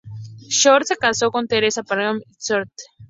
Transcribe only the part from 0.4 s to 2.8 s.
Short se casó con Teresa Palladino-Short.